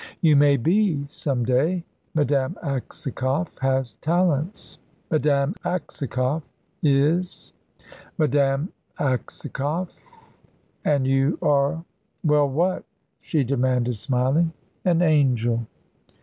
[0.19, 1.83] "You may be some day.
[2.15, 4.79] Madame Aksakoff has talents."
[5.11, 6.41] "Madame Aksakoff
[6.81, 7.53] is
[8.17, 9.95] Madame Aksakoff;
[10.83, 11.85] and you, are"
[12.23, 12.83] "Well, what?"
[13.21, 14.53] she demanded, smiling.
[14.83, 15.67] "An angel."